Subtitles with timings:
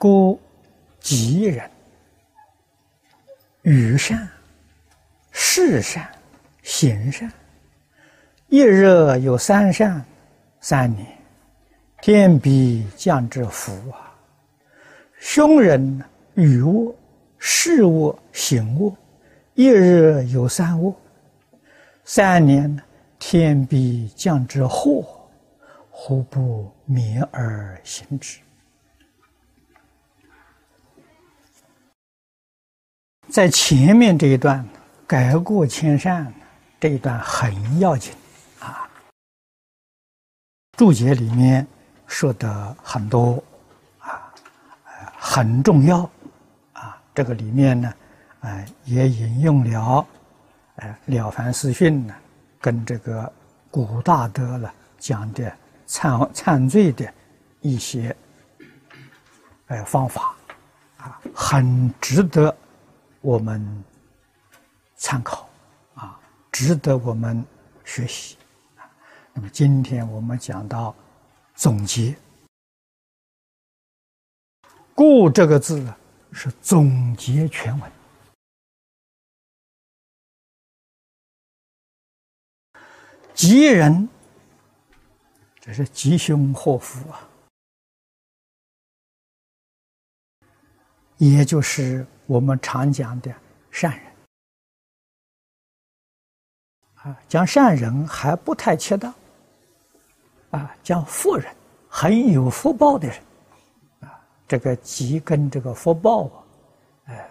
[0.00, 0.40] 故
[0.98, 1.70] 吉人，
[3.60, 4.26] 语善，
[5.30, 6.08] 事善，
[6.62, 7.30] 行善，
[8.48, 8.86] 一日
[9.20, 10.02] 有三善，
[10.58, 11.06] 三年，
[12.00, 14.16] 天必降之福啊！
[15.18, 16.94] 凶人语恶，
[17.36, 18.96] 事恶，行恶，
[19.52, 20.94] 一日有三恶，
[22.04, 22.74] 三年，
[23.18, 25.28] 天必降之祸，
[25.90, 28.38] 何不免而行之？
[33.30, 34.66] 在前面这一段，
[35.06, 36.32] 改过迁善
[36.80, 38.12] 这一段很要紧
[38.58, 38.90] 啊。
[40.76, 41.64] 注解里面
[42.08, 43.40] 说的很多
[44.00, 44.34] 啊，
[45.16, 45.98] 很重要
[46.72, 47.00] 啊。
[47.14, 47.94] 这个里面呢，
[48.40, 50.04] 哎，也引用了
[50.76, 52.14] 哎《了凡四训》呢，
[52.60, 53.32] 跟这个
[53.70, 55.52] 古大德了讲的
[55.86, 57.08] 忏忏罪的
[57.60, 58.14] 一些
[59.66, 60.34] 哎方法
[60.96, 62.52] 啊，很值得。
[63.22, 63.84] 我们
[64.96, 65.46] 参考
[65.94, 66.18] 啊，
[66.50, 67.44] 值得我们
[67.84, 68.38] 学习。
[69.34, 70.94] 那么今天我们讲到
[71.54, 72.16] 总结
[74.96, 75.92] ，“故”这个字
[76.32, 77.92] 是总结全文。
[83.34, 84.08] 吉人，
[85.60, 87.28] 这是吉凶祸福啊，
[91.18, 92.06] 也就是。
[92.30, 93.34] 我们常讲的
[93.72, 94.12] 善人。
[97.02, 99.12] 啊，讲善人还不太恰当。
[100.52, 101.52] 啊，讲富人
[101.88, 103.18] 很有福报的人。
[104.02, 106.38] 啊，这个吉跟这个福报啊，
[107.06, 107.28] 呃，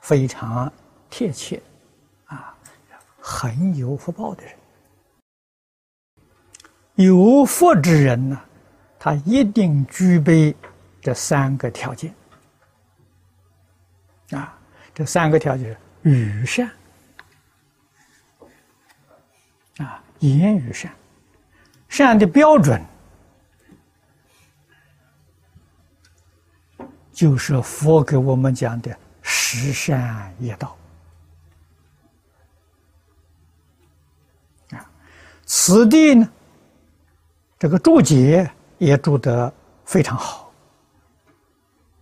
[0.00, 0.70] 非常
[1.08, 1.58] 贴切。
[2.26, 2.54] 啊，
[3.18, 4.54] 很有福报的人，
[6.96, 8.38] 有福之人呢，
[8.98, 10.54] 他一定具备
[11.00, 12.14] 这三个条件。
[14.30, 14.58] 啊，
[14.92, 16.68] 这三个条件语善
[19.78, 20.90] 啊，言语善，
[21.88, 22.84] 善的标准
[27.12, 30.76] 就是佛给我们讲的十善业道
[34.72, 34.90] 啊。
[35.44, 36.28] 此地呢，
[37.60, 40.52] 这个注解也注得非常好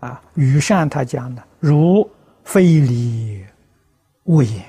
[0.00, 0.22] 啊。
[0.36, 2.10] 语善他讲的如。
[2.44, 3.44] 非礼
[4.24, 4.64] 勿言，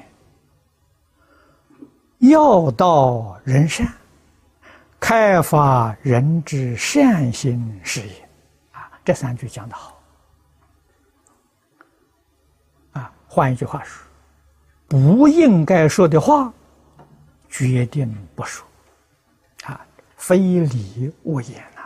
[2.19, 3.87] 要道人善，
[4.99, 8.29] 开发人之善心是也。
[8.71, 10.01] 啊，这三句讲的好。
[12.93, 14.03] 啊，换一句话说，
[14.87, 16.51] 不应该说的话，
[17.49, 18.65] 决定不说。
[19.65, 19.85] 啊，
[20.15, 21.81] 非礼勿言呐。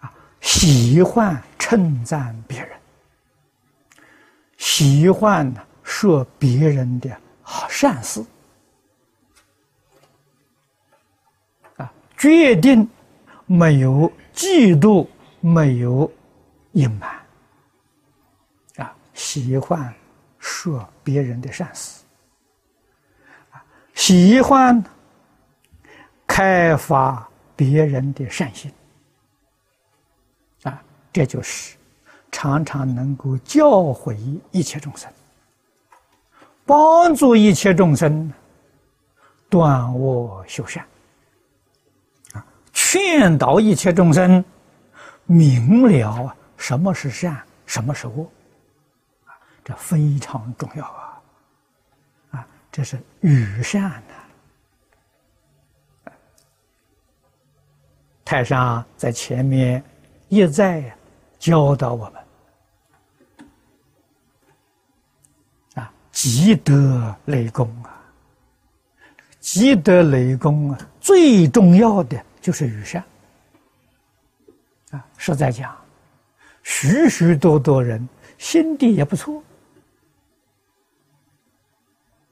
[0.00, 2.73] 啊，喜欢称赞别人。
[4.64, 8.24] 喜欢说别人的好善事。
[11.76, 12.88] 啊，决定
[13.44, 15.06] 没有嫉妒，
[15.40, 16.10] 没有
[16.72, 17.10] 隐瞒。
[18.76, 19.94] 啊，喜欢
[20.38, 22.02] 说别人的善事。
[23.50, 24.82] 啊，喜欢
[26.26, 28.72] 开发别人的善心。
[30.62, 30.82] 啊，
[31.12, 31.76] 这就是。
[32.44, 35.10] 常常能够教诲一切众生，
[36.66, 38.30] 帮助一切众生
[39.48, 40.86] 断恶修善，
[42.34, 44.44] 啊，劝导一切众生
[45.24, 48.30] 明了什么是善，什么是恶，
[49.24, 49.32] 啊，
[49.64, 51.22] 这非常重要啊，
[52.32, 54.14] 啊，这是与善呐。
[58.22, 59.82] 太上在前面
[60.28, 60.94] 一再
[61.38, 62.23] 教导我们。
[66.24, 68.00] 积德累功啊！
[69.40, 73.04] 积德累功啊，最重要的就是与善
[74.90, 75.06] 啊。
[75.18, 75.76] 实在讲，
[76.62, 78.08] 许许多多人
[78.38, 79.42] 心地也不错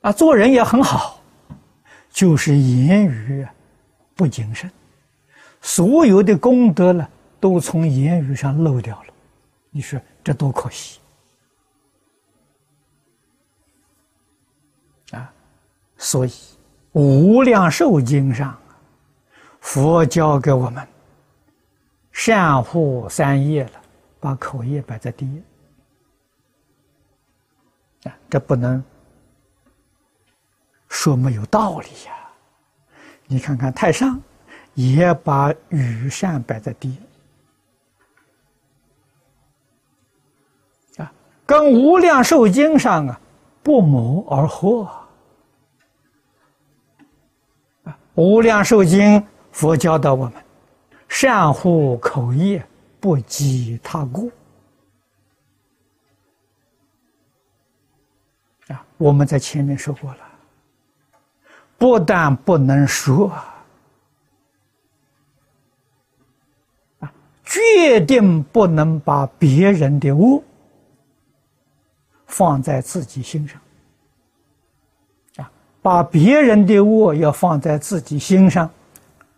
[0.01, 1.21] 啊，做人也很好，
[2.09, 3.47] 就是言语
[4.15, 4.71] 不谨慎，
[5.61, 7.07] 所有的功德呢，
[7.39, 9.13] 都从言语上漏掉了。
[9.71, 10.99] 你说这多可惜！
[16.03, 16.31] 所以，
[16.95, 18.59] 《无量寿经》上，
[19.61, 20.85] 佛教给我们
[22.11, 23.81] 善护三业了，
[24.19, 25.41] 把口业摆在第一。
[28.03, 28.83] 啊，这不能
[30.89, 32.13] 说没有道理呀！
[33.29, 34.21] 你看看太上，
[34.75, 36.99] 也把与善摆在第一
[41.01, 41.13] 啊。
[41.47, 43.21] 跟《无量寿经》上啊
[43.63, 44.83] 不谋而合
[48.15, 49.01] 无量寿经》
[49.51, 50.35] 佛教导我们：
[51.09, 52.65] 善护口业，
[53.01, 54.31] 不积他过。
[58.69, 60.19] 啊，我们在前面说过了，
[61.79, 63.29] 不但不能说。
[63.29, 63.49] 啊
[67.45, 70.43] 决定不能把别人的恶
[72.27, 73.61] 放在自己心上！
[75.83, 78.71] 把别人的恶要放在自己心上，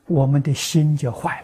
[0.07, 1.43] 我们的心就坏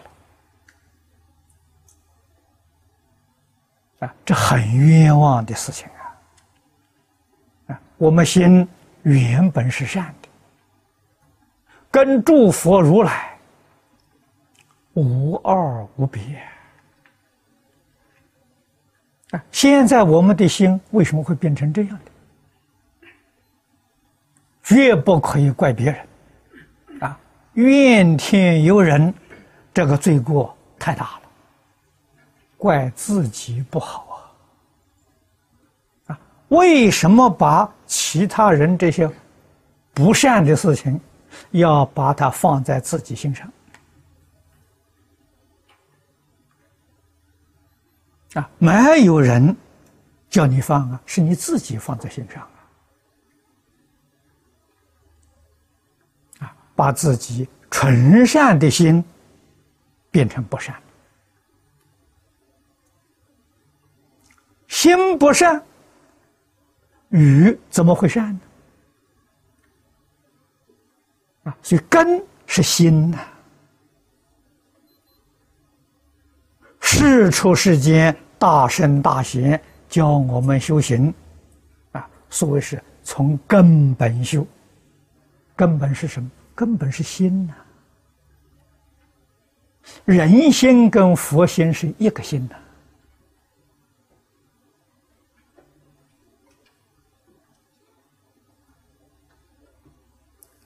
[3.99, 4.15] 了啊！
[4.23, 7.73] 这很冤枉的事情啊！
[7.73, 8.67] 啊，我们心
[9.01, 10.29] 原本是善的，
[11.89, 13.35] 跟诸佛如来
[14.93, 16.21] 无二无别。
[19.31, 19.43] 啊！
[19.51, 22.10] 现在我们的心为什么会变成这样的？
[24.71, 26.07] 绝不可以怪别人，
[27.01, 27.19] 啊，
[27.55, 29.13] 怨天尤人，
[29.73, 31.21] 这个罪过太大了。
[32.55, 34.31] 怪自己不好
[36.07, 36.13] 啊！
[36.13, 39.11] 啊，为什么把其他人这些
[39.93, 40.97] 不善的事情，
[41.49, 43.51] 要把它放在自己心上？
[48.35, 49.53] 啊，没有人
[50.29, 52.41] 叫你放啊，是你自己放在心上
[56.41, 56.45] 啊！
[56.45, 59.05] 啊，把自己纯善的心
[60.09, 60.75] 变成不善，
[64.67, 65.63] 心不善，
[67.09, 68.39] 语怎么会善呢？
[71.43, 73.19] 啊，所以根是心呐。
[76.79, 81.13] 世出世间，大圣大贤教我们修行，
[81.91, 84.43] 啊，所谓是从根本修。
[85.55, 86.27] 根本是什么？
[86.61, 87.55] 根本是心呐。
[90.05, 92.55] 人心跟佛心是一个心呐。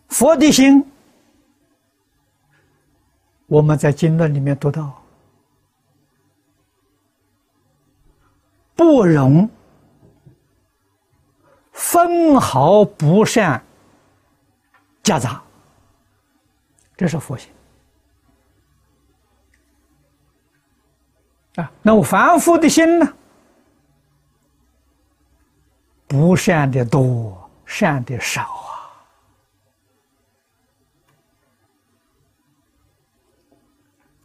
[0.09, 0.85] 佛的心，
[3.47, 5.01] 我们在经论里面读到。
[8.75, 9.49] 不容
[11.71, 13.63] 分毫不善
[15.01, 15.41] 夹杂，
[16.97, 17.51] 这是佛性
[21.55, 21.71] 啊。
[21.81, 23.13] 那我凡夫的心呢？
[26.07, 28.43] 不善的多，善的少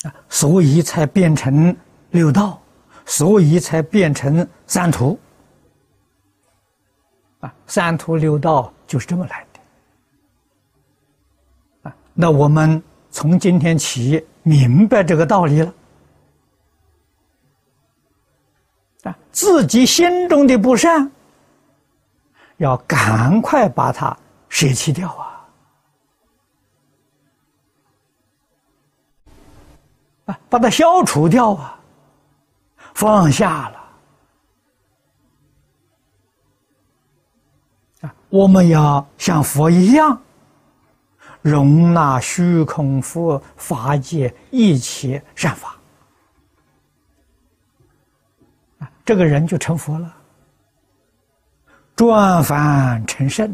[0.02, 1.76] 啊，啊，所以才变成
[2.10, 2.60] 六道。
[3.06, 5.18] 所以才变成三途
[7.40, 7.52] 啊！
[7.66, 9.49] 三途六道就是这么来的！
[12.20, 15.74] 那我们从今天起明白这个道理了
[19.04, 19.16] 啊！
[19.32, 21.10] 自己心中的不善，
[22.58, 24.14] 要赶快把它
[24.50, 25.48] 舍弃掉啊！
[30.26, 31.80] 啊，把它消除掉啊！
[32.92, 33.80] 放下了！
[38.28, 40.20] 我们要像佛一样，
[41.42, 45.76] 容纳虚空佛法界一切善法！
[49.04, 50.14] 这个人就成佛了，
[51.96, 53.52] 转凡成圣。